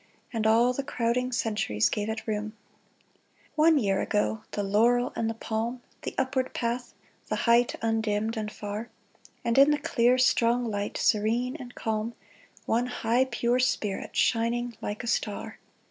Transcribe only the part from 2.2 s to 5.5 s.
room; One year ago the laurel and the